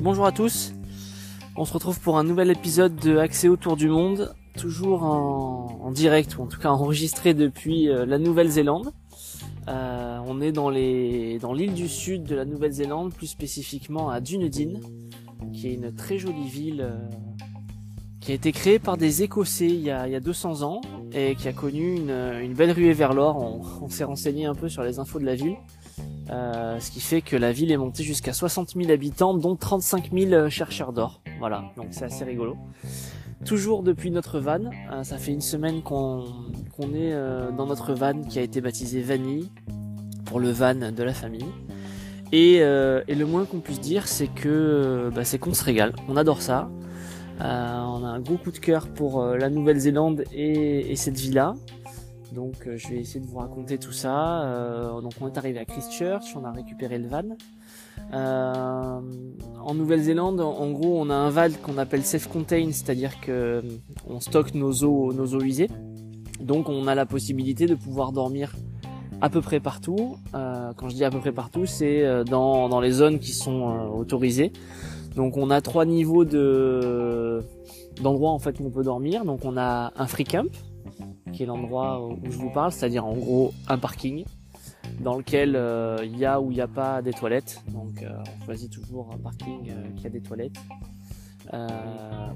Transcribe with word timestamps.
Bonjour 0.00 0.26
à 0.26 0.32
tous. 0.32 0.74
On 1.56 1.64
se 1.64 1.72
retrouve 1.72 1.98
pour 1.98 2.18
un 2.18 2.22
nouvel 2.22 2.52
épisode 2.52 2.94
de 2.94 3.16
Accès 3.16 3.48
autour 3.48 3.76
du 3.76 3.88
monde, 3.88 4.32
toujours 4.56 5.02
en, 5.02 5.90
direct 5.90 6.38
ou 6.38 6.42
en 6.42 6.46
tout 6.46 6.60
cas 6.60 6.68
enregistré 6.68 7.34
depuis 7.34 7.88
euh, 7.88 8.06
la 8.06 8.18
Nouvelle-Zélande. 8.18 8.92
Euh, 9.66 10.20
on 10.24 10.40
est 10.40 10.52
dans 10.52 10.70
les 10.70 11.40
dans 11.40 11.52
l'île 11.52 11.74
du 11.74 11.88
sud 11.88 12.22
de 12.22 12.36
la 12.36 12.44
Nouvelle-Zélande, 12.44 13.12
plus 13.12 13.26
spécifiquement 13.26 14.08
à 14.08 14.20
Dunedin, 14.20 14.74
qui 15.52 15.66
est 15.66 15.74
une 15.74 15.92
très 15.92 16.16
jolie 16.16 16.48
ville 16.48 16.82
euh, 16.82 16.96
qui 18.20 18.30
a 18.30 18.34
été 18.36 18.52
créée 18.52 18.78
par 18.78 18.98
des 18.98 19.24
Écossais 19.24 19.66
il 19.66 19.80
y 19.80 19.90
a, 19.90 20.06
il 20.06 20.12
y 20.12 20.16
a 20.16 20.20
200 20.20 20.62
ans 20.62 20.80
et 21.12 21.34
qui 21.34 21.48
a 21.48 21.52
connu 21.52 21.96
une, 21.96 22.54
belle 22.54 22.70
ruée 22.70 22.92
vers 22.92 23.14
l'or. 23.14 23.36
On 23.82 23.88
s'est 23.88 24.04
renseigné 24.04 24.46
un 24.46 24.54
peu 24.54 24.68
sur 24.68 24.84
les 24.84 25.00
infos 25.00 25.18
de 25.18 25.24
la 25.24 25.34
ville. 25.34 25.56
Euh, 26.30 26.78
ce 26.78 26.90
qui 26.90 27.00
fait 27.00 27.22
que 27.22 27.36
la 27.36 27.52
ville 27.52 27.72
est 27.72 27.76
montée 27.76 28.02
jusqu'à 28.02 28.32
60 28.32 28.74
000 28.76 28.90
habitants, 28.90 29.34
dont 29.34 29.56
35 29.56 30.10
000 30.12 30.48
chercheurs 30.50 30.92
d'or. 30.92 31.22
Voilà, 31.38 31.64
donc 31.76 31.86
c'est 31.90 32.04
assez 32.04 32.24
rigolo. 32.24 32.56
Toujours 33.44 33.82
depuis 33.82 34.10
notre 34.10 34.40
van, 34.40 34.60
euh, 34.92 35.04
ça 35.04 35.16
fait 35.16 35.32
une 35.32 35.40
semaine 35.40 35.82
qu'on 35.82 36.24
est 36.92 37.12
euh, 37.12 37.50
dans 37.52 37.66
notre 37.66 37.94
van 37.94 38.22
qui 38.22 38.38
a 38.38 38.42
été 38.42 38.60
baptisé 38.60 39.00
Vanille, 39.00 39.50
pour 40.26 40.40
le 40.40 40.50
van 40.50 40.74
de 40.74 41.02
la 41.02 41.14
famille. 41.14 41.46
Et, 42.32 42.58
le 42.58 43.24
moins 43.24 43.46
qu'on 43.46 43.60
puisse 43.60 43.80
dire, 43.80 44.06
c'est 44.06 44.26
que 44.26 45.10
bah, 45.14 45.24
c'est 45.24 45.38
qu'on 45.38 45.54
se 45.54 45.64
régale. 45.64 45.94
On 46.08 46.16
adore 46.18 46.42
ça. 46.42 46.68
on 47.40 47.44
a 47.44 48.08
un 48.08 48.20
gros 48.20 48.36
coup 48.36 48.50
de 48.50 48.58
cœur 48.58 48.88
pour 48.88 49.24
la 49.24 49.48
Nouvelle-Zélande 49.48 50.24
et, 50.34 50.92
et 50.92 50.96
cette 50.96 51.16
villa. 51.16 51.54
Donc 52.32 52.66
euh, 52.66 52.76
je 52.76 52.88
vais 52.88 52.96
essayer 52.96 53.20
de 53.20 53.26
vous 53.26 53.38
raconter 53.38 53.78
tout 53.78 53.92
ça. 53.92 54.42
Euh, 54.42 55.00
donc 55.00 55.12
on 55.20 55.26
est 55.26 55.38
arrivé 55.38 55.58
à 55.58 55.64
Christchurch, 55.64 56.36
on 56.36 56.44
a 56.44 56.52
récupéré 56.52 56.98
le 56.98 57.08
van. 57.08 57.22
Euh, 58.14 59.00
en 59.60 59.74
Nouvelle-Zélande, 59.74 60.40
en 60.40 60.70
gros, 60.70 61.00
on 61.00 61.10
a 61.10 61.14
un 61.14 61.30
van 61.30 61.48
qu'on 61.62 61.78
appelle 61.78 62.04
self-contained, 62.04 62.72
c'est-à-dire 62.72 63.20
que 63.20 63.62
on 64.06 64.20
stocke 64.20 64.54
nos 64.54 64.72
eaux, 64.84 65.12
nos 65.12 65.34
eaux 65.34 65.42
usées. 65.42 65.70
Donc 66.40 66.68
on 66.68 66.86
a 66.86 66.94
la 66.94 67.06
possibilité 67.06 67.66
de 67.66 67.74
pouvoir 67.74 68.12
dormir 68.12 68.54
à 69.20 69.30
peu 69.30 69.40
près 69.40 69.58
partout. 69.58 70.16
quand 70.32 70.88
je 70.88 70.94
dis 70.94 71.04
à 71.04 71.10
peu 71.10 71.18
près 71.18 71.32
partout, 71.32 71.66
c'est 71.66 72.24
dans, 72.24 72.68
dans 72.68 72.80
les 72.80 72.92
zones 72.92 73.18
qui 73.18 73.32
sont 73.32 73.90
autorisées. 73.96 74.52
Donc 75.16 75.36
on 75.36 75.50
a 75.50 75.60
trois 75.60 75.84
niveaux 75.84 76.24
de 76.24 77.42
d'endroits 78.00 78.30
en 78.30 78.38
fait 78.38 78.60
où 78.60 78.66
on 78.66 78.70
peut 78.70 78.84
dormir. 78.84 79.24
Donc 79.24 79.44
on 79.44 79.56
a 79.56 79.92
un 79.96 80.06
free 80.06 80.24
camp, 80.24 80.50
qui 81.32 81.42
est 81.42 81.46
l'endroit 81.46 82.04
où 82.04 82.18
je 82.24 82.36
vous 82.36 82.50
parle, 82.50 82.72
c'est-à-dire 82.72 83.04
en 83.04 83.14
gros 83.14 83.52
un 83.68 83.78
parking 83.78 84.24
dans 85.00 85.16
lequel 85.16 85.54
euh, 85.54 85.98
il 86.04 86.18
y 86.18 86.24
a 86.24 86.40
ou 86.40 86.50
il 86.50 86.54
n'y 86.54 86.60
a 86.60 86.68
pas 86.68 87.02
des 87.02 87.12
toilettes. 87.12 87.62
Donc 87.68 88.02
euh, 88.02 88.10
on 88.40 88.44
choisit 88.44 88.70
toujours 88.72 89.10
un 89.12 89.18
parking 89.18 89.70
euh, 89.70 89.88
qui 89.96 90.06
a 90.06 90.10
des 90.10 90.20
toilettes. 90.20 90.56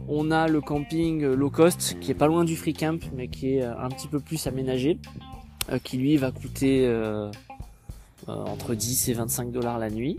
on 0.09 0.31
a 0.31 0.49
le 0.49 0.61
camping 0.61 1.25
low 1.25 1.51
cost 1.51 1.99
qui 2.01 2.11
est 2.11 2.15
pas 2.15 2.27
loin 2.27 2.45
du 2.45 2.57
free 2.57 2.73
camp 2.73 2.99
mais 3.15 3.29
qui 3.29 3.57
est 3.57 3.63
un 3.63 3.89
petit 3.89 4.09
peu 4.09 4.21
plus 4.21 4.47
aménagé, 4.47 4.99
qui 5.85 5.99
lui 5.99 6.17
va 6.17 6.31
coûter 6.31 6.91
entre 8.27 8.75
10 8.75 9.11
et 9.11 9.13
25 9.13 9.53
dollars 9.53 9.79
la 9.79 9.91
nuit. 9.91 10.19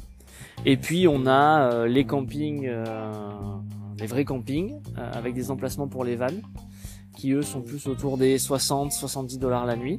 Et 0.65 0.77
puis 0.77 1.08
on 1.08 1.25
a 1.25 1.87
les 1.87 2.05
campings, 2.05 2.69
les 3.99 4.05
vrais 4.05 4.25
campings 4.25 4.75
avec 4.95 5.33
des 5.33 5.49
emplacements 5.49 5.87
pour 5.87 6.03
les 6.03 6.15
vannes 6.15 6.43
qui 7.23 7.31
eux 7.31 7.41
sont 7.41 7.61
plus 7.61 7.88
autour 7.88 8.17
des 8.17 8.38
60-70 8.38 9.39
dollars 9.39 9.66
la 9.66 9.77
nuit, 9.77 9.97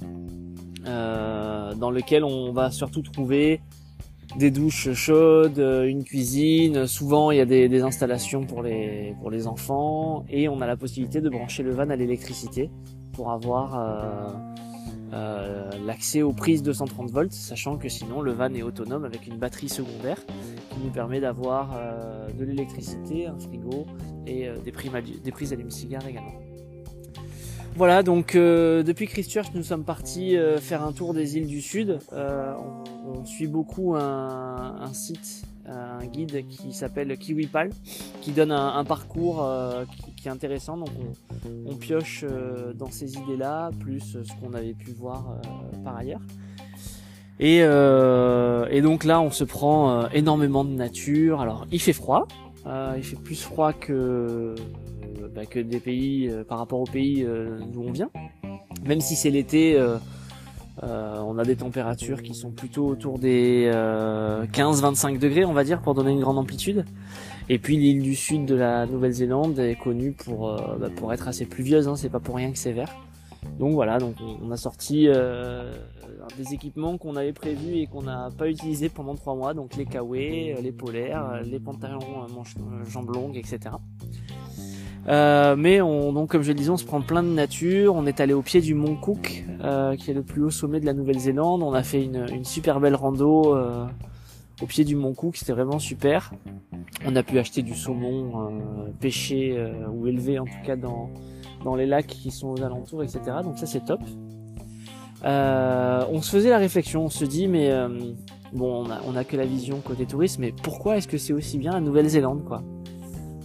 euh, 0.86 1.72
dans 1.72 1.90
lequel 1.90 2.22
on 2.22 2.52
va 2.52 2.70
surtout 2.70 3.00
trouver 3.00 3.62
des 4.36 4.50
douches 4.50 4.92
chaudes, 4.92 5.58
une 5.58 6.04
cuisine. 6.04 6.86
Souvent, 6.86 7.30
il 7.30 7.38
y 7.38 7.40
a 7.40 7.46
des, 7.46 7.80
installations 7.80 8.44
pour 8.44 8.62
les 8.62 9.16
pour 9.22 9.30
les 9.30 9.46
enfants 9.46 10.26
et 10.28 10.50
on 10.50 10.60
a 10.60 10.66
la 10.66 10.76
possibilité 10.76 11.22
de 11.22 11.30
brancher 11.30 11.62
le 11.62 11.70
van 11.70 11.88
à 11.88 11.96
l'électricité 11.96 12.70
pour 13.14 13.30
avoir 13.30 13.74
euh, 13.74 14.30
euh, 15.14 15.70
l'accès 15.86 16.20
aux 16.20 16.34
prises 16.34 16.62
230 16.62 17.10
volts, 17.10 17.32
sachant 17.32 17.78
que 17.78 17.88
sinon 17.88 18.20
le 18.20 18.32
van 18.32 18.52
est 18.52 18.62
autonome 18.62 19.06
avec 19.06 19.26
une 19.26 19.38
batterie 19.38 19.70
secondaire 19.70 20.18
qui 20.68 20.80
nous 20.84 20.90
permet 20.90 21.20
d'avoir 21.20 21.70
de 22.38 22.44
l'électricité, 22.44 23.28
un 23.28 23.38
frigo 23.38 23.86
et 24.26 24.50
des, 24.62 24.72
des 25.24 25.32
prises 25.32 25.54
allume-cigare 25.54 26.06
également. 26.06 26.53
Voilà, 27.76 28.04
donc 28.04 28.36
euh, 28.36 28.84
depuis 28.84 29.08
Christchurch, 29.08 29.48
nous 29.52 29.64
sommes 29.64 29.82
partis 29.82 30.36
euh, 30.36 30.58
faire 30.58 30.84
un 30.84 30.92
tour 30.92 31.12
des 31.12 31.38
îles 31.38 31.48
du 31.48 31.60
Sud. 31.60 31.98
Euh, 32.12 32.54
on, 33.04 33.24
suit 33.24 33.48
beaucoup 33.48 33.96
un, 33.96 34.92
site, 34.92 35.44
un 35.66 36.04
guide 36.06 36.46
qui 36.46 36.72
s'appelle 36.72 37.16
KiwiPal, 37.16 37.70
qui 38.20 38.30
donne 38.32 38.52
un, 38.52 38.84
parcours 38.84 39.48
qui, 40.16 40.28
est 40.28 40.30
intéressant. 40.30 40.76
Donc 40.76 40.90
on, 41.66 41.74
pioche 41.74 42.24
dans 42.74 42.90
ces 42.90 43.14
idées-là, 43.14 43.70
plus 43.80 44.00
ce 44.00 44.32
qu'on 44.40 44.52
avait 44.52 44.74
pu 44.74 44.90
voir 44.90 45.40
par 45.84 45.96
ailleurs. 45.96 46.20
Et, 47.40 47.60
et, 47.60 48.82
donc 48.82 49.04
là, 49.04 49.22
on 49.22 49.30
se 49.30 49.44
prend 49.44 50.08
énormément 50.10 50.64
de 50.64 50.74
nature. 50.74 51.40
Alors, 51.40 51.66
il 51.72 51.80
fait 51.80 51.94
froid. 51.94 52.28
il 52.66 53.02
fait 53.02 53.16
plus 53.16 53.42
froid 53.42 53.72
que 53.72 54.54
bah, 55.34 55.46
que 55.46 55.58
des 55.58 55.80
pays 55.80 56.28
euh, 56.28 56.44
par 56.44 56.58
rapport 56.58 56.80
aux 56.80 56.86
pays 56.86 57.24
euh, 57.24 57.58
d'où 57.72 57.82
on 57.82 57.90
vient. 57.90 58.10
Même 58.86 59.00
si 59.00 59.16
c'est 59.16 59.30
l'été, 59.30 59.76
euh, 59.76 59.98
on 60.82 61.38
a 61.38 61.44
des 61.44 61.56
températures 61.56 62.22
qui 62.22 62.34
sont 62.34 62.50
plutôt 62.50 62.86
autour 62.86 63.18
des 63.18 63.70
15-25 63.72 65.18
degrés, 65.18 65.44
on 65.44 65.52
va 65.52 65.64
dire, 65.64 65.80
pour 65.80 65.94
donner 65.94 66.12
une 66.12 66.20
grande 66.20 66.38
amplitude. 66.38 66.84
Et 67.48 67.58
puis 67.58 67.76
l'île 67.76 68.02
du 68.02 68.14
sud 68.14 68.46
de 68.46 68.54
la 68.54 68.86
Nouvelle-Zélande 68.86 69.58
est 69.58 69.76
connue 69.76 70.12
pour 70.12 70.54
bah, 70.78 70.88
pour 70.94 71.12
être 71.12 71.28
assez 71.28 71.46
pluvieuse, 71.46 71.88
hein, 71.88 71.96
c'est 71.96 72.08
pas 72.08 72.20
pour 72.20 72.36
rien 72.36 72.50
que 72.50 72.58
c'est 72.58 72.72
vert. 72.72 72.90
Donc 73.58 73.72
voilà, 73.72 73.98
donc 73.98 74.16
on, 74.20 74.50
a 74.50 74.56
sorti 74.56 75.06
des 76.36 76.54
équipements 76.54 76.98
qu'on 76.98 77.16
avait 77.16 77.32
prévus 77.32 77.76
et 77.76 77.86
qu'on 77.86 78.02
n'a 78.02 78.30
pas 78.36 78.48
utilisé 78.48 78.88
pendant 78.88 79.14
trois 79.14 79.34
mois, 79.34 79.54
donc 79.54 79.76
les 79.76 79.86
kawés, 79.86 80.56
les 80.60 80.72
polaires, 80.72 81.40
les 81.44 81.60
pantalons 81.60 82.26
manches, 82.34 82.54
jambes 82.90 83.14
longues, 83.14 83.36
etc. 83.36 83.76
Euh, 85.08 85.54
mais 85.56 85.82
on, 85.82 86.12
donc 86.12 86.30
comme 86.30 86.42
je 86.42 86.48
le 86.48 86.54
disais, 86.54 86.70
on 86.70 86.76
se 86.76 86.84
prend 86.84 87.00
plein 87.00 87.22
de 87.22 87.28
nature. 87.28 87.94
On 87.94 88.06
est 88.06 88.20
allé 88.20 88.32
au 88.32 88.42
pied 88.42 88.60
du 88.60 88.74
mont 88.74 88.96
Cook, 88.96 89.44
euh, 89.62 89.96
qui 89.96 90.10
est 90.10 90.14
le 90.14 90.22
plus 90.22 90.42
haut 90.42 90.50
sommet 90.50 90.80
de 90.80 90.86
la 90.86 90.94
Nouvelle-Zélande. 90.94 91.62
On 91.62 91.72
a 91.74 91.82
fait 91.82 92.02
une, 92.04 92.26
une 92.32 92.44
super 92.44 92.80
belle 92.80 92.94
rando 92.94 93.54
euh, 93.54 93.86
au 94.62 94.66
pied 94.66 94.84
du 94.84 94.96
mont 94.96 95.14
Cook, 95.14 95.36
c'était 95.36 95.52
vraiment 95.52 95.78
super. 95.78 96.32
On 97.06 97.16
a 97.16 97.22
pu 97.22 97.38
acheter 97.38 97.62
du 97.62 97.74
saumon 97.74 98.48
euh, 98.50 98.90
pêché 99.00 99.54
euh, 99.56 99.86
ou 99.92 100.06
élevé 100.06 100.38
en 100.38 100.44
tout 100.44 100.62
cas 100.64 100.76
dans, 100.76 101.10
dans 101.64 101.74
les 101.74 101.86
lacs 101.86 102.06
qui 102.06 102.30
sont 102.30 102.48
aux 102.48 102.62
alentours, 102.62 103.02
etc. 103.02 103.20
Donc 103.42 103.58
ça 103.58 103.66
c'est 103.66 103.84
top. 103.84 104.00
on 105.22 106.22
se 106.22 106.30
faisait 106.30 106.50
la 106.50 106.58
réflexion, 106.58 107.04
on 107.04 107.10
se 107.10 107.24
dit 107.24 107.46
mais 107.46 107.70
bon 108.54 108.86
on 108.86 108.90
a, 108.90 109.00
on 109.06 109.16
a 109.16 109.24
que 109.24 109.36
la 109.36 109.44
vision 109.44 109.80
côté 109.80 110.06
tourisme, 110.06 110.42
mais 110.42 110.52
pourquoi 110.62 110.96
est-ce 110.96 111.08
que 111.08 111.18
c'est 111.18 111.32
aussi 111.32 111.58
bien 111.58 111.72
la 111.72 111.80
Nouvelle-Zélande 111.80 112.44
quoi? 112.44 112.62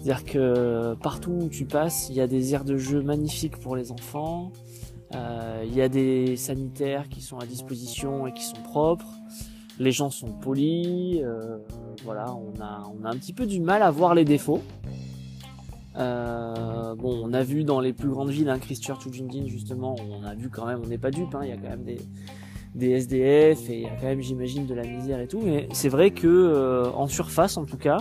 C'est-à-dire 0.01 0.23
que 0.23 0.95
partout 0.95 1.31
où 1.31 1.49
tu 1.49 1.65
passes, 1.65 2.07
il 2.09 2.15
y 2.15 2.21
a 2.21 2.27
des 2.27 2.53
aires 2.53 2.63
de 2.63 2.77
jeu 2.77 3.01
magnifiques 3.01 3.57
pour 3.57 3.75
les 3.75 3.91
enfants, 3.91 4.53
euh, 5.13 5.63
il 5.65 5.75
y 5.75 5.81
a 5.81 5.89
des 5.89 6.37
sanitaires 6.37 7.09
qui 7.09 7.21
sont 7.21 7.37
à 7.37 7.45
disposition 7.45 8.25
et 8.25 8.31
qui 8.31 8.43
sont 8.43 8.61
propres, 8.63 9.11
les 9.77 9.91
gens 9.91 10.09
sont 10.09 10.31
polis, 10.31 11.19
euh, 11.21 11.57
voilà, 12.05 12.33
on 12.33 12.53
a, 12.61 12.89
on 12.97 13.03
a 13.03 13.09
un 13.09 13.17
petit 13.17 13.33
peu 13.33 13.45
du 13.45 13.59
mal 13.59 13.81
à 13.83 13.91
voir 13.91 14.15
les 14.15 14.23
défauts. 14.23 14.61
Euh, 15.97 16.95
bon, 16.95 17.21
on 17.21 17.33
a 17.33 17.43
vu 17.43 17.65
dans 17.65 17.81
les 17.81 17.91
plus 17.91 18.07
grandes 18.07 18.29
villes, 18.29 18.49
hein, 18.49 18.59
Christchurch 18.59 19.05
ou 19.05 19.09
Dunedin 19.09 19.47
justement, 19.47 19.97
on 20.09 20.23
a 20.23 20.33
vu 20.33 20.49
quand 20.49 20.65
même, 20.65 20.79
on 20.81 20.87
n'est 20.87 20.97
pas 20.97 21.11
dupe, 21.11 21.35
hein, 21.35 21.41
il 21.43 21.49
y 21.49 21.51
a 21.51 21.57
quand 21.57 21.69
même 21.69 21.83
des, 21.83 21.99
des 22.73 22.91
SDF 22.91 23.69
et 23.69 23.75
il 23.79 23.81
y 23.81 23.85
a 23.85 23.95
quand 23.99 24.07
même, 24.07 24.21
j'imagine, 24.21 24.65
de 24.65 24.75
la 24.75 24.83
misère 24.83 25.19
et 25.19 25.27
tout. 25.27 25.41
Mais 25.43 25.67
c'est 25.73 25.89
vrai 25.89 26.11
que 26.11 26.89
en 26.95 27.07
surface, 27.07 27.57
en 27.57 27.65
tout 27.65 27.77
cas, 27.77 27.97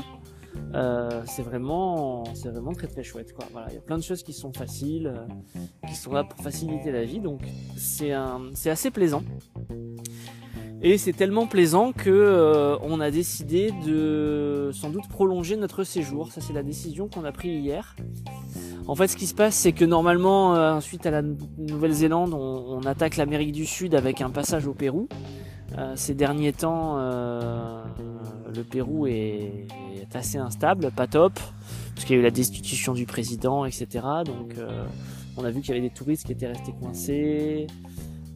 euh, 0.74 1.22
c'est 1.26 1.42
vraiment, 1.42 2.24
c'est 2.34 2.48
vraiment 2.48 2.72
très 2.72 2.86
très 2.86 3.02
chouette 3.02 3.32
quoi. 3.32 3.46
Voilà, 3.52 3.68
il 3.70 3.74
y 3.74 3.78
a 3.78 3.80
plein 3.80 3.96
de 3.96 4.02
choses 4.02 4.22
qui 4.22 4.32
sont 4.32 4.52
faciles, 4.52 5.06
euh, 5.06 5.58
qui 5.86 5.94
sont 5.94 6.12
là 6.12 6.24
pour 6.24 6.40
faciliter 6.40 6.92
la 6.92 7.04
vie, 7.04 7.20
donc 7.20 7.40
c'est 7.76 8.12
c'est 8.54 8.70
assez 8.70 8.90
plaisant. 8.90 9.22
Et 10.80 10.96
c'est 10.96 11.12
tellement 11.12 11.48
plaisant 11.48 11.92
que 11.92 12.08
euh, 12.08 12.76
on 12.82 13.00
a 13.00 13.10
décidé 13.10 13.72
de 13.84 14.70
sans 14.72 14.90
doute 14.90 15.08
prolonger 15.08 15.56
notre 15.56 15.82
séjour. 15.82 16.30
Ça 16.30 16.40
c'est 16.40 16.52
la 16.52 16.62
décision 16.62 17.08
qu'on 17.08 17.24
a 17.24 17.32
prise 17.32 17.64
hier. 17.64 17.96
En 18.86 18.94
fait, 18.94 19.08
ce 19.08 19.16
qui 19.16 19.26
se 19.26 19.34
passe, 19.34 19.54
c'est 19.54 19.72
que 19.72 19.84
normalement, 19.84 20.80
suite 20.80 21.04
à 21.04 21.10
la 21.10 21.20
Nouvelle-Zélande, 21.20 22.32
on 22.32 22.80
attaque 22.86 23.18
l'Amérique 23.18 23.52
du 23.52 23.66
Sud 23.66 23.94
avec 23.94 24.22
un 24.22 24.30
passage 24.30 24.66
au 24.66 24.72
Pérou. 24.72 25.08
ces 25.94 26.14
derniers 26.14 26.54
temps, 26.54 26.96
le 28.58 28.64
Pérou 28.64 29.06
est, 29.06 29.66
assez 30.14 30.38
instable, 30.38 30.90
pas 30.90 31.06
top, 31.06 31.34
parce 31.94 32.06
qu'il 32.06 32.16
y 32.16 32.18
a 32.18 32.20
eu 32.20 32.24
la 32.24 32.30
destitution 32.30 32.94
du 32.94 33.04
président, 33.04 33.64
etc. 33.64 33.86
Donc 34.24 34.54
euh, 34.56 34.84
on 35.36 35.44
a 35.44 35.50
vu 35.50 35.60
qu'il 35.60 35.74
y 35.74 35.78
avait 35.78 35.86
des 35.86 35.94
touristes 35.94 36.26
qui 36.26 36.32
étaient 36.32 36.46
restés 36.46 36.72
coincés, 36.72 37.66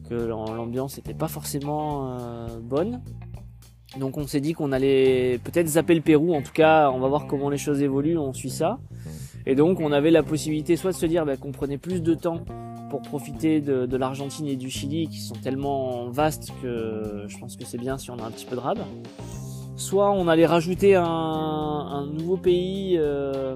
que 0.09 0.13
l'ambiance 0.13 0.97
n'était 0.97 1.15
pas 1.15 1.27
forcément 1.27 2.19
euh, 2.19 2.59
bonne. 2.61 3.01
Donc 3.99 4.17
on 4.17 4.27
s'est 4.27 4.39
dit 4.39 4.53
qu'on 4.53 4.71
allait 4.71 5.39
peut-être 5.43 5.67
zapper 5.67 5.95
le 5.95 6.01
Pérou, 6.01 6.33
en 6.33 6.41
tout 6.41 6.51
cas 6.51 6.89
on 6.91 6.99
va 6.99 7.07
voir 7.07 7.27
comment 7.27 7.49
les 7.49 7.57
choses 7.57 7.81
évoluent, 7.81 8.17
on 8.17 8.33
suit 8.33 8.51
ça. 8.51 8.79
Et 9.45 9.55
donc 9.55 9.79
on 9.79 9.91
avait 9.91 10.11
la 10.11 10.23
possibilité 10.23 10.75
soit 10.77 10.91
de 10.91 10.97
se 10.97 11.05
dire 11.05 11.25
bah, 11.25 11.37
qu'on 11.37 11.51
prenait 11.51 11.77
plus 11.77 12.01
de 12.01 12.13
temps 12.13 12.45
pour 12.91 13.01
profiter 13.01 13.61
de, 13.61 13.97
l'Argentine 13.97 14.47
et 14.47 14.55
du 14.55 14.69
Chili 14.69 15.07
qui 15.07 15.19
sont 15.19 15.35
tellement 15.35 16.09
vastes 16.09 16.51
que 16.61 17.25
je 17.27 17.37
pense 17.39 17.57
que 17.57 17.65
c'est 17.65 17.79
bien 17.79 17.97
si 17.97 18.11
on 18.11 18.19
a 18.19 18.23
un 18.23 18.31
petit 18.31 18.45
peu 18.45 18.55
de 18.55 18.61
rab. 18.61 18.77
Soit 19.75 20.11
on 20.11 20.27
allait 20.27 20.45
rajouter 20.45 20.95
un, 20.95 22.05
nouveau 22.13 22.37
pays 22.37 22.97
euh, 22.97 23.55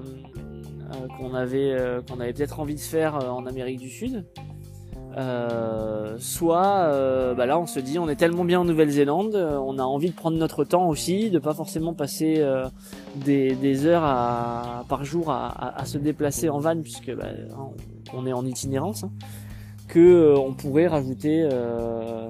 qu'on 1.16 1.32
avait, 1.34 1.72
euh, 1.72 2.00
qu'on 2.02 2.18
avait 2.18 2.32
peut-être 2.32 2.58
envie 2.58 2.74
de 2.74 2.80
faire 2.80 3.14
en 3.14 3.46
Amérique 3.46 3.78
du 3.78 3.88
Sud. 3.88 4.24
Soit 6.18 7.34
bah 7.36 7.46
là 7.46 7.58
on 7.58 7.66
se 7.66 7.80
dit 7.80 7.98
on 7.98 8.08
est 8.08 8.16
tellement 8.16 8.44
bien 8.44 8.60
en 8.60 8.64
Nouvelle-Zélande, 8.64 9.34
on 9.34 9.78
a 9.78 9.82
envie 9.82 10.10
de 10.10 10.14
prendre 10.14 10.36
notre 10.36 10.64
temps 10.64 10.88
aussi, 10.88 11.30
de 11.30 11.38
pas 11.40 11.54
forcément 11.54 11.92
passer 11.92 12.44
des, 13.16 13.86
heures 13.86 14.84
par 14.88 15.04
jour 15.04 15.30
à, 15.30 15.76
à, 15.76 15.84
se 15.86 15.98
déplacer 15.98 16.48
en 16.48 16.60
van 16.60 16.80
puisque 16.80 17.12
bah, 17.14 17.26
on 18.14 18.26
est 18.26 18.32
en 18.32 18.46
itinérance, 18.46 19.04
hein, 19.04 19.10
que 19.88 20.34
on 20.36 20.52
pourrait 20.52 20.86
rajouter 20.86 21.48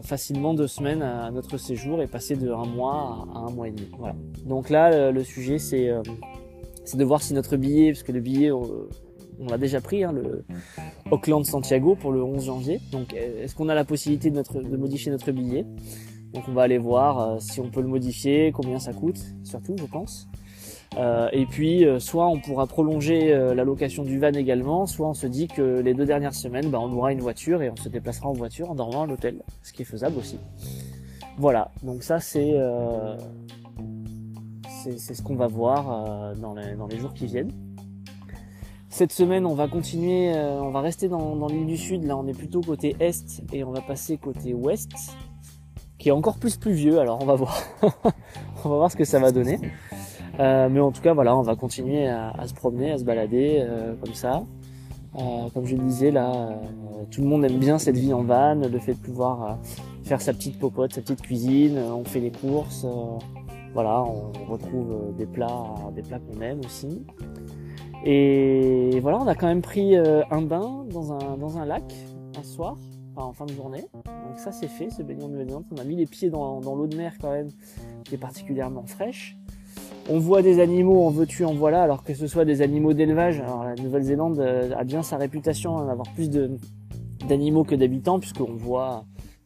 facilement 0.02 0.54
deux 0.54 0.66
semaines 0.66 1.02
à 1.02 1.30
notre 1.30 1.58
séjour 1.58 2.00
et 2.00 2.06
passer 2.06 2.36
de 2.36 2.50
un 2.50 2.64
mois 2.64 3.26
à, 3.34 3.38
un 3.38 3.50
mois 3.50 3.68
et 3.68 3.72
demi. 3.72 3.88
Voilà. 3.98 4.14
Donc 4.46 4.70
là 4.70 5.10
le, 5.10 5.24
sujet 5.24 5.58
c'est 5.58 5.90
de 5.90 7.04
voir 7.04 7.22
si 7.22 7.34
notre 7.34 7.56
billet, 7.56 7.92
parce 7.92 8.02
que 8.02 8.12
le 8.12 8.20
billet 8.20 8.50
on 9.40 9.46
l'a 9.46 9.58
déjà 9.58 9.80
pris, 9.80 10.04
hein, 10.04 10.12
le 10.12 10.44
Auckland 11.10 11.44
Santiago 11.44 11.94
pour 11.94 12.12
le 12.12 12.22
11 12.22 12.44
janvier. 12.44 12.80
Donc 12.92 13.14
est-ce 13.14 13.54
qu'on 13.54 13.68
a 13.68 13.74
la 13.74 13.84
possibilité 13.84 14.30
de, 14.30 14.36
notre, 14.36 14.60
de 14.60 14.76
modifier 14.76 15.12
notre 15.12 15.32
billet? 15.32 15.64
Donc 16.32 16.44
on 16.48 16.52
va 16.52 16.62
aller 16.62 16.78
voir 16.78 17.20
euh, 17.20 17.36
si 17.40 17.60
on 17.60 17.70
peut 17.70 17.80
le 17.80 17.88
modifier, 17.88 18.52
combien 18.52 18.78
ça 18.78 18.92
coûte, 18.92 19.18
surtout 19.44 19.76
je 19.78 19.84
pense. 19.84 20.28
Euh, 20.96 21.28
et 21.32 21.44
puis 21.44 21.84
euh, 21.84 21.98
soit 21.98 22.26
on 22.26 22.40
pourra 22.40 22.66
prolonger 22.66 23.28
la 23.54 23.64
location 23.64 24.04
du 24.04 24.18
van 24.18 24.32
également, 24.32 24.86
soit 24.86 25.08
on 25.08 25.14
se 25.14 25.26
dit 25.26 25.48
que 25.48 25.80
les 25.80 25.94
deux 25.94 26.06
dernières 26.06 26.34
semaines, 26.34 26.70
bah, 26.70 26.80
on 26.80 26.92
aura 26.92 27.12
une 27.12 27.20
voiture 27.20 27.62
et 27.62 27.70
on 27.70 27.76
se 27.76 27.88
déplacera 27.88 28.28
en 28.28 28.32
voiture 28.32 28.70
en 28.70 28.74
dormant 28.74 29.02
à 29.02 29.06
l'hôtel, 29.06 29.42
ce 29.62 29.72
qui 29.72 29.82
est 29.82 29.86
faisable 29.86 30.18
aussi. 30.18 30.38
Voilà, 31.36 31.70
donc 31.82 32.02
ça 32.02 32.18
c'est 32.20 32.56
c'est 34.66 35.14
ce 35.14 35.22
qu'on 35.22 35.36
va 35.36 35.46
voir 35.46 36.34
dans 36.36 36.54
les, 36.54 36.74
dans 36.74 36.86
les 36.86 36.98
jours 36.98 37.12
qui 37.12 37.26
viennent. 37.26 37.52
Cette 38.90 39.12
semaine, 39.12 39.44
on 39.44 39.54
va 39.54 39.68
continuer, 39.68 40.34
euh, 40.34 40.60
on 40.60 40.70
va 40.70 40.80
rester 40.80 41.08
dans, 41.08 41.46
l'île 41.46 41.66
du 41.66 41.76
Sud. 41.76 42.04
Là, 42.04 42.16
on 42.16 42.26
est 42.26 42.36
plutôt 42.36 42.62
côté 42.62 42.96
est 42.98 43.42
et 43.52 43.62
on 43.62 43.70
va 43.70 43.82
passer 43.82 44.16
côté 44.16 44.54
ouest, 44.54 44.90
qui 45.98 46.08
est 46.08 46.12
encore 46.12 46.38
plus 46.38 46.56
pluvieux. 46.56 46.98
Alors, 46.98 47.22
on 47.22 47.26
va 47.26 47.34
voir, 47.34 47.62
on 48.64 48.68
va 48.68 48.76
voir 48.76 48.90
ce 48.90 48.96
que 48.96 49.04
ça 49.04 49.20
va 49.20 49.30
donner. 49.30 49.60
Euh, 50.38 50.68
mais 50.70 50.80
en 50.80 50.92
tout 50.92 51.02
cas, 51.02 51.14
voilà, 51.14 51.36
on 51.36 51.42
va 51.42 51.56
continuer 51.56 52.06
à, 52.06 52.46
se 52.46 52.54
promener, 52.54 52.92
à 52.92 52.98
se 52.98 53.04
balader 53.04 53.58
euh, 53.60 53.94
comme 54.02 54.14
ça. 54.14 54.44
comme 55.54 55.66
je 55.66 55.76
le 55.76 55.82
disais, 55.82 56.10
là, 56.10 56.58
tout 57.10 57.22
le 57.22 57.26
monde 57.26 57.44
aime 57.44 57.58
bien 57.58 57.78
cette 57.78 57.96
vie 57.96 58.12
en 58.12 58.22
van, 58.22 58.54
le 58.54 58.78
fait 58.78 58.94
de 58.94 58.98
pouvoir 58.98 59.58
faire 60.04 60.20
sa 60.20 60.32
petite 60.32 60.58
popote, 60.58 60.92
sa 60.92 61.00
petite 61.00 61.22
cuisine. 61.22 61.78
on 61.78 62.04
fait 62.04 62.20
les 62.20 62.30
courses, 62.30 62.86
voilà, 63.74 64.02
on 64.02 64.50
retrouve 64.50 65.14
des 65.16 65.26
plats, 65.26 65.74
des 65.94 66.02
plats 66.02 66.20
qu'on 66.20 66.40
aime 66.40 66.60
aussi. 66.60 67.04
Et 68.04 69.00
voilà, 69.00 69.18
on 69.18 69.26
a 69.26 69.34
quand 69.34 69.46
même 69.46 69.62
pris 69.62 69.96
euh, 69.96 70.22
un 70.30 70.42
bain 70.42 70.84
dans 70.90 71.12
un, 71.12 71.36
dans 71.36 71.58
un 71.58 71.64
lac 71.64 71.94
un 72.38 72.42
soir, 72.42 72.76
enfin 73.14 73.28
en 73.28 73.32
fin 73.32 73.46
de 73.46 73.52
journée. 73.52 73.84
Donc 74.04 74.38
ça 74.38 74.52
c'est 74.52 74.68
fait, 74.68 74.90
ce 74.90 75.02
en 75.02 75.28
nouvelle 75.28 75.48
On 75.72 75.76
a 75.76 75.84
mis 75.84 75.96
les 75.96 76.06
pieds 76.06 76.30
dans, 76.30 76.60
dans 76.60 76.74
l'eau 76.74 76.86
de 76.86 76.96
mer 76.96 77.14
quand 77.20 77.30
même, 77.30 77.48
qui 78.04 78.14
est 78.14 78.18
particulièrement 78.18 78.86
fraîche. 78.86 79.37
On 80.10 80.18
voit 80.18 80.40
des 80.40 80.60
animaux, 80.60 81.04
en 81.04 81.10
veux-tu, 81.10 81.44
en 81.44 81.52
voilà, 81.52 81.82
alors 81.82 82.02
que 82.02 82.14
ce 82.14 82.26
soit 82.26 82.44
des 82.44 82.62
animaux 82.62 82.94
d'élevage. 82.94 83.42
La 83.42 83.74
Nouvelle-Zélande 83.82 84.38
euh, 84.40 84.70
a 84.76 84.84
bien 84.84 85.02
sa 85.02 85.18
réputation 85.18 85.84
d'avoir 85.84 86.10
plus 86.14 86.30
d'animaux 87.28 87.64
que 87.64 87.74
d'habitants, 87.74 88.18
puisqu'on 88.18 88.54
voit 88.54 89.04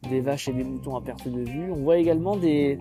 des 0.09 0.21
vaches 0.21 0.47
et 0.47 0.53
des 0.53 0.63
moutons 0.63 0.95
à 0.95 1.01
perte 1.01 1.27
de 1.27 1.41
vue. 1.41 1.71
On 1.71 1.81
voit 1.83 1.97
également 1.97 2.37
des, 2.37 2.79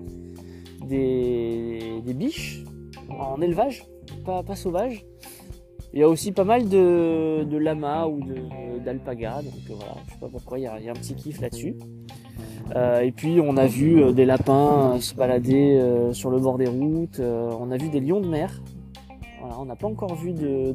biches 2.15 2.63
en 3.11 3.41
élevage, 3.41 3.85
pas, 4.25 4.43
pas 4.43 4.55
sauvages. 4.55 5.05
Il 5.93 6.01
y 6.01 6.03
a 6.03 6.09
aussi 6.09 6.33
pas 6.33 6.45
mal 6.45 6.69
de, 6.69 7.45
de 7.45 7.57
lamas 7.59 8.07
ou 8.07 8.21
d'alpagas, 8.83 9.43
donc 9.43 9.53
euh, 9.71 9.75
voilà, 9.75 9.95
je 10.07 10.13
sais 10.13 10.19
pas 10.19 10.29
pourquoi, 10.29 10.59
il 10.59 10.63
y 10.63 10.67
a, 10.67 10.75
un 10.75 10.95
petit 10.95 11.15
kiff 11.15 11.41
là-dessus. 11.41 11.77
Euh, 12.75 13.01
et 13.01 13.13
puis 13.13 13.39
on 13.41 13.57
a 13.57 13.67
vu 13.67 14.03
euh, 14.03 14.13
des 14.13 14.25
lapins 14.25 14.99
se 15.01 15.15
balader 15.15 15.81
sur 16.13 16.31
le 16.31 16.39
bord 16.39 16.59
des 16.59 16.69
routes, 16.69 17.21
on 17.21 17.71
a 17.71 17.77
vu 17.77 17.89
des 17.89 18.01
lions 18.01 18.21
de 18.21 18.29
mer. 18.29 18.63
Voilà, 19.41 19.59
on 19.59 19.65
n'a 19.65 19.77
pas 19.77 19.89
encore 19.89 20.15
vu 20.15 20.33
de, 20.33 20.73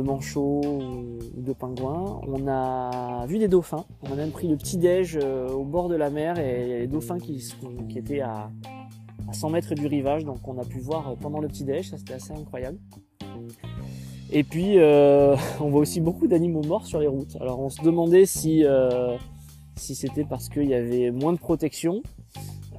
manchots 0.00 0.60
ou 0.64 1.18
de 1.36 1.52
pingouins. 1.52 2.20
On 2.26 2.46
a 2.46 3.26
vu 3.26 3.38
des 3.38 3.48
dauphins. 3.48 3.84
On 4.02 4.12
a 4.12 4.16
même 4.16 4.30
pris 4.30 4.48
le 4.48 4.56
petit 4.56 4.78
déj 4.78 5.18
au 5.18 5.64
bord 5.64 5.88
de 5.88 5.96
la 5.96 6.10
mer 6.10 6.38
et 6.38 6.62
il 6.62 6.68
y 6.68 6.72
a 6.74 6.78
les 6.78 6.86
dauphins 6.86 7.18
qui, 7.18 7.42
étaient 7.96 8.20
à, 8.20 8.50
à 9.28 9.32
100 9.32 9.50
mètres 9.50 9.74
du 9.74 9.86
rivage, 9.86 10.24
donc 10.24 10.46
on 10.46 10.58
a 10.58 10.64
pu 10.64 10.78
voir 10.78 11.14
pendant 11.20 11.40
le 11.40 11.48
petit 11.48 11.64
déj, 11.64 11.90
ça 11.90 11.98
c'était 11.98 12.14
assez 12.14 12.32
incroyable. 12.32 12.78
Et 14.32 14.42
puis 14.42 14.78
euh, 14.78 15.36
on 15.60 15.70
voit 15.70 15.80
aussi 15.80 16.00
beaucoup 16.00 16.26
d'animaux 16.26 16.62
morts 16.62 16.86
sur 16.86 17.00
les 17.00 17.06
routes. 17.06 17.36
Alors 17.40 17.60
on 17.60 17.70
se 17.70 17.82
demandait 17.82 18.26
si, 18.26 18.64
euh, 18.64 19.16
si 19.76 19.94
c'était 19.94 20.24
parce 20.24 20.48
qu'il 20.48 20.68
y 20.68 20.74
avait 20.74 21.10
moins 21.10 21.32
de 21.32 21.38
protection 21.38 22.02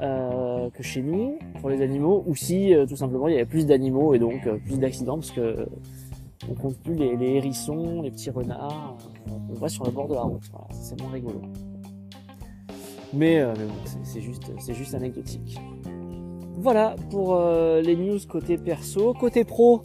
euh, 0.01 0.69
que 0.71 0.83
chez 0.83 1.01
nous 1.01 1.39
pour 1.59 1.69
les 1.69 1.81
animaux, 1.81 2.23
ou 2.27 2.35
si 2.35 2.73
tout 2.87 2.95
simplement 2.95 3.27
il 3.27 3.33
y 3.33 3.37
avait 3.37 3.45
plus 3.45 3.65
d'animaux 3.65 4.13
et 4.13 4.19
donc 4.19 4.47
plus 4.65 4.77
d'accidents 4.77 5.15
parce 5.15 5.31
que 5.31 5.67
on 6.49 6.53
compte 6.53 6.77
plus 6.77 6.95
les, 6.95 7.35
hérissons, 7.35 8.01
les 8.01 8.11
petits 8.11 8.29
renards, 8.29 8.97
on 9.49 9.53
voit 9.53 9.69
sur 9.69 9.83
le 9.85 9.91
bord 9.91 10.07
de 10.07 10.13
la 10.13 10.21
route. 10.21 10.43
Voilà, 10.51 10.67
c'est 10.71 10.99
moins 11.01 11.11
rigolo. 11.11 11.41
Mais, 13.13 13.43
mais 13.57 13.65
bon, 13.65 13.73
c'est 14.03 14.21
juste, 14.21 14.51
c'est 14.59 14.73
juste 14.73 14.93
anecdotique. 14.93 15.57
Voilà 16.57 16.95
pour 17.11 17.35
euh, 17.35 17.81
les 17.81 17.95
news 17.95 18.17
côté 18.27 18.57
perso. 18.57 19.13
Côté 19.13 19.43
pro, 19.43 19.81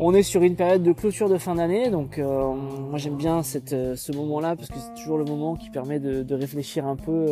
on 0.00 0.14
est 0.14 0.22
sur 0.22 0.42
une 0.42 0.56
période 0.56 0.82
de 0.82 0.92
clôture 0.92 1.28
de 1.28 1.38
fin 1.38 1.56
d'année, 1.56 1.90
donc 1.90 2.18
euh, 2.18 2.54
moi 2.54 2.98
j'aime 2.98 3.16
bien 3.16 3.40
euh, 3.72 3.96
ce 3.96 4.12
moment-là 4.12 4.56
parce 4.56 4.68
que 4.68 4.78
c'est 4.78 4.94
toujours 5.00 5.18
le 5.18 5.24
moment 5.24 5.56
qui 5.56 5.70
permet 5.70 5.98
de, 5.98 6.34
réfléchir 6.34 6.86
un 6.86 6.96
peu, 6.96 7.26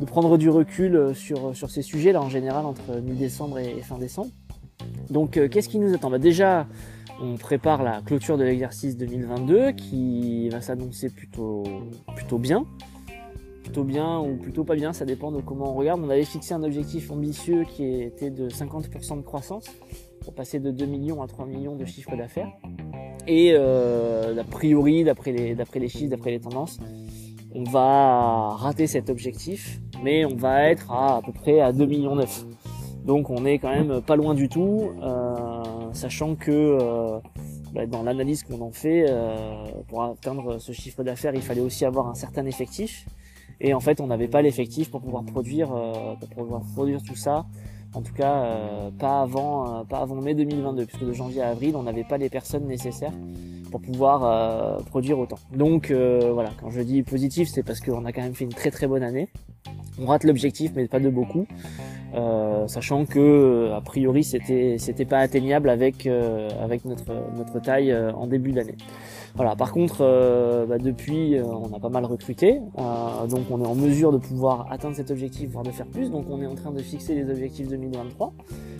de 0.00 0.04
prendre 0.04 0.38
du 0.38 0.48
recul 0.48 1.14
sur, 1.14 1.54
ces 1.54 1.82
sujets 1.82 2.12
là 2.12 2.22
en 2.22 2.28
général 2.28 2.66
entre 2.66 3.00
mi-décembre 3.00 3.58
et, 3.58 3.80
fin 3.82 3.98
décembre. 3.98 4.30
Donc 5.10 5.32
qu'est-ce 5.50 5.68
qui 5.68 5.78
nous 5.78 5.92
attend? 5.92 6.10
Bah, 6.10 6.18
Déjà, 6.18 6.66
on 7.20 7.36
prépare 7.36 7.82
la 7.82 8.00
clôture 8.00 8.38
de 8.38 8.44
l'exercice 8.44 8.96
2022 8.96 9.72
qui 9.72 10.48
va 10.50 10.60
s'annoncer 10.60 11.10
plutôt, 11.10 11.64
plutôt 12.14 12.38
bien 12.38 12.64
plutôt 13.62 13.84
bien 13.84 14.18
ou 14.18 14.36
plutôt 14.36 14.64
pas 14.64 14.74
bien, 14.74 14.92
ça 14.92 15.04
dépend 15.04 15.30
de 15.30 15.40
comment 15.40 15.70
on 15.70 15.74
regarde. 15.74 16.00
On 16.02 16.10
avait 16.10 16.24
fixé 16.24 16.54
un 16.54 16.62
objectif 16.64 17.10
ambitieux 17.12 17.64
qui 17.64 18.02
était 18.02 18.30
de 18.30 18.48
50% 18.48 19.18
de 19.18 19.22
croissance 19.22 19.66
pour 20.20 20.34
passer 20.34 20.60
de 20.60 20.70
2 20.70 20.86
millions 20.86 21.22
à 21.22 21.26
3 21.26 21.46
millions 21.46 21.76
de 21.76 21.84
chiffres 21.84 22.16
d'affaires. 22.16 22.50
Et 23.26 23.52
euh, 23.54 24.38
a 24.38 24.44
priori, 24.44 25.04
d'après 25.04 25.32
les, 25.32 25.88
chiffres, 25.88 26.10
d'après 26.10 26.30
les 26.30 26.40
tendances, 26.40 26.78
on 27.54 27.64
va 27.64 28.50
rater 28.56 28.86
cet 28.86 29.10
objectif, 29.10 29.80
mais 30.02 30.24
on 30.24 30.36
va 30.36 30.70
être 30.70 30.90
à 30.90 31.20
peu 31.24 31.32
près 31.32 31.60
à 31.60 31.72
2 31.72 31.86
millions 31.86 32.16
9. 32.16 32.46
Donc 33.04 33.30
on 33.30 33.44
est 33.44 33.58
quand 33.58 33.70
même 33.70 34.02
pas 34.02 34.16
loin 34.16 34.34
du 34.34 34.48
tout, 34.48 34.90
euh, 35.02 35.62
sachant 35.92 36.34
que 36.34 36.50
euh, 36.50 37.18
bah, 37.72 37.86
dans 37.86 38.02
l'analyse 38.02 38.42
qu'on 38.42 38.60
en 38.60 38.72
fait, 38.72 39.06
euh, 39.08 39.64
pour 39.88 40.04
atteindre 40.04 40.58
ce 40.58 40.72
chiffre 40.72 41.02
d'affaires, 41.02 41.34
il 41.34 41.42
fallait 41.42 41.60
aussi 41.60 41.84
avoir 41.84 42.08
un 42.08 42.14
certain 42.14 42.44
effectif. 42.46 43.06
Et 43.60 43.74
en 43.74 43.80
fait, 43.80 44.00
on 44.00 44.06
n'avait 44.06 44.28
pas 44.28 44.42
l'effectif 44.42 44.90
pour 44.90 45.02
pouvoir 45.02 45.24
produire, 45.24 45.68
pour 46.18 46.28
pouvoir 46.30 46.62
produire 46.74 47.02
tout 47.02 47.16
ça. 47.16 47.44
En 47.92 48.02
tout 48.02 48.12
cas, 48.12 48.44
euh, 48.44 48.90
pas 48.90 49.22
avant, 49.22 49.80
euh, 49.80 49.84
pas 49.84 49.98
avant 49.98 50.14
mai 50.16 50.34
2022, 50.34 50.86
puisque 50.86 51.04
de 51.04 51.12
janvier 51.12 51.42
à 51.42 51.50
avril, 51.50 51.74
on 51.76 51.82
n'avait 51.82 52.04
pas 52.04 52.18
les 52.18 52.28
personnes 52.28 52.66
nécessaires 52.66 53.12
pour 53.70 53.80
pouvoir 53.80 54.82
produire 54.86 55.18
autant. 55.18 55.38
Donc 55.54 55.92
voilà, 55.92 56.50
quand 56.60 56.70
je 56.70 56.80
dis 56.80 57.04
positif, 57.04 57.48
c'est 57.48 57.62
parce 57.62 57.78
qu'on 57.78 58.04
a 58.04 58.12
quand 58.12 58.22
même 58.22 58.34
fait 58.34 58.44
une 58.44 58.52
très 58.52 58.72
très 58.72 58.88
bonne 58.88 59.04
année. 59.04 59.28
On 60.00 60.06
rate 60.06 60.24
l'objectif, 60.24 60.72
mais 60.74 60.88
pas 60.88 60.98
de 60.98 61.08
beaucoup, 61.08 61.46
sachant 62.66 63.04
que 63.06 63.70
a 63.72 63.80
priori 63.80 64.24
c'était 64.24 64.76
c'était 64.78 65.04
pas 65.04 65.18
atteignable 65.18 65.68
avec 65.68 66.06
avec 66.06 66.84
notre 66.84 67.12
notre 67.36 67.60
taille 67.60 67.94
en 67.94 68.26
début 68.26 68.52
d'année. 68.52 68.76
Voilà. 69.34 69.54
Par 69.54 69.72
contre, 69.72 69.98
euh, 70.00 70.66
bah, 70.66 70.78
depuis, 70.78 71.36
euh, 71.36 71.44
on 71.44 71.72
a 71.74 71.78
pas 71.78 71.88
mal 71.88 72.04
recruté, 72.04 72.60
euh, 72.78 73.26
donc 73.26 73.50
on 73.50 73.62
est 73.62 73.66
en 73.66 73.74
mesure 73.74 74.12
de 74.12 74.18
pouvoir 74.18 74.70
atteindre 74.70 74.96
cet 74.96 75.10
objectif, 75.10 75.50
voire 75.50 75.64
de 75.64 75.70
faire 75.70 75.86
plus. 75.86 76.10
Donc 76.10 76.26
on 76.28 76.40
est 76.42 76.46
en 76.46 76.54
train 76.54 76.72
de 76.72 76.82
fixer 76.82 77.14
les 77.14 77.30
objectifs 77.30 77.68
2023 77.68 78.32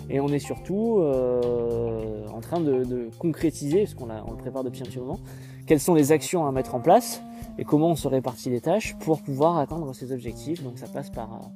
et 0.08 0.20
on 0.20 0.28
est 0.28 0.40
surtout 0.40 1.00
en 1.00 2.40
train 2.40 2.60
de, 2.60 3.08
concrétiser, 3.18 3.84
parce 3.84 3.94
qu'on 3.94 4.08
on 4.10 4.30
le 4.32 4.37
prépare 4.37 4.64
depuis 4.64 4.82
un 4.82 4.87
petit 4.87 4.99
moment, 4.99 5.20
quelles 5.66 5.80
sont 5.80 5.94
les 5.94 6.10
actions 6.10 6.46
à 6.46 6.52
mettre 6.52 6.75
en 6.75 6.80
place 6.80 7.22
et 7.58 7.64
comment 7.64 7.90
on 7.90 7.96
se 7.96 8.08
répartit 8.08 8.50
les 8.50 8.60
tâches 8.60 8.96
pour 8.99 9.22
pouvoir 9.22 9.58
atteindre 9.58 9.94
ces 9.94 10.12
objectifs. 10.12 10.64
Donc 10.64 10.78
ça 10.78 10.88
passe 10.88 11.10
par 11.10 11.50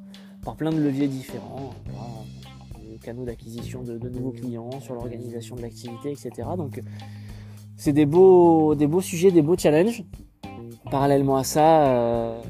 par 0.44 0.56
plein 0.56 0.70
de 0.70 0.78
leviers 0.78 1.08
différents, 1.08 1.70
le 2.90 2.98
canaux 2.98 3.24
d'acquisition 3.24 3.82
de, 3.82 3.98
de, 3.98 4.08
nouveaux 4.08 4.32
clients, 4.32 4.80
sur 4.80 4.94
l'organisation 4.94 5.56
de 5.56 5.62
l'activité, 5.62 6.10
etc. 6.12 6.48
Donc 6.56 6.82
c'est 7.76 7.92
des 7.92 8.06
beaux, 8.06 8.74
des 8.74 8.86
beaux 8.86 9.00
sujets, 9.00 9.30
des 9.30 9.42
beaux 9.42 9.56
challenges. 9.56 10.04
Parallèlement 10.90 11.36
à 11.36 11.44
ça, 11.44 11.86
euh, 11.86 12.40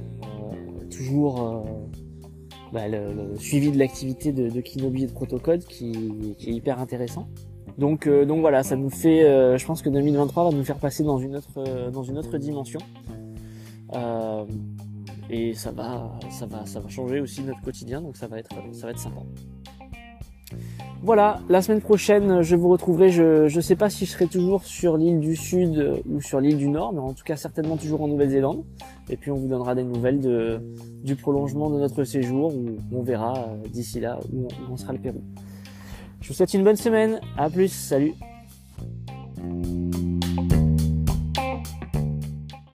toujours 0.90 1.42
euh, 1.42 1.62
bah, 2.72 2.88
le, 2.88 3.36
suivi 3.38 3.70
de 3.70 3.78
l'activité 3.78 4.32
de, 4.32 4.50
de 4.50 4.60
Kinobi 4.60 5.04
et 5.04 5.06
de 5.06 5.12
Protocode 5.12 5.64
qui, 5.64 6.34
qui 6.38 6.50
est 6.50 6.52
hyper 6.52 6.78
intéressant. 6.78 7.28
Donc, 7.78 8.06
euh, 8.06 8.24
donc 8.24 8.40
voilà, 8.40 8.62
ça 8.62 8.76
nous 8.76 8.90
fait, 8.90 9.22
je 9.58 9.66
pense 9.66 9.82
que 9.82 9.88
2023 9.88 10.50
va 10.50 10.56
nous 10.56 10.64
faire 10.64 10.78
passer 10.78 11.02
dans 11.04 11.18
une 11.18 11.36
autre, 11.36 11.90
dans 11.90 12.02
une 12.02 12.18
autre 12.18 12.36
dimension. 12.38 12.80
Et 15.30 15.54
ça 15.54 15.70
va, 15.72 16.10
ça 16.30 16.46
va, 16.46 16.66
ça 16.66 16.80
va 16.80 16.88
changer 16.88 17.20
aussi 17.20 17.42
notre 17.42 17.60
quotidien, 17.62 18.00
donc 18.00 18.16
ça 18.16 18.26
va 18.26 18.38
être, 18.38 18.54
ça 18.72 18.86
va 18.86 18.92
être 18.92 18.98
sympa. 18.98 19.20
Voilà, 21.02 21.40
la 21.50 21.60
semaine 21.60 21.82
prochaine, 21.82 22.40
je 22.40 22.56
vous 22.56 22.70
retrouverai. 22.70 23.10
Je 23.10 23.54
ne 23.54 23.60
sais 23.60 23.76
pas 23.76 23.90
si 23.90 24.06
je 24.06 24.12
serai 24.12 24.26
toujours 24.26 24.64
sur 24.64 24.96
l'île 24.96 25.20
du 25.20 25.36
Sud 25.36 26.00
ou 26.08 26.22
sur 26.22 26.40
l'île 26.40 26.56
du 26.56 26.68
Nord, 26.68 26.94
mais 26.94 27.00
en 27.00 27.12
tout 27.12 27.24
cas 27.24 27.36
certainement 27.36 27.76
toujours 27.76 28.00
en 28.00 28.08
Nouvelle-Zélande. 28.08 28.64
Et 29.10 29.18
puis 29.18 29.30
on 29.30 29.34
vous 29.34 29.48
donnera 29.48 29.74
des 29.74 29.84
nouvelles 29.84 30.20
de, 30.20 30.62
du 31.02 31.14
prolongement 31.14 31.68
de 31.68 31.78
notre 31.78 32.04
séjour, 32.04 32.54
où 32.54 32.78
on 32.90 33.02
verra 33.02 33.34
euh, 33.36 33.68
d'ici 33.68 34.00
là 34.00 34.18
où 34.32 34.48
on 34.70 34.78
sera 34.78 34.94
le 34.94 34.98
Pérou. 34.98 35.22
Je 36.22 36.28
vous 36.28 36.34
souhaite 36.34 36.54
une 36.54 36.64
bonne 36.64 36.76
semaine. 36.76 37.20
À 37.36 37.50
plus. 37.50 37.68
Salut. 37.68 38.14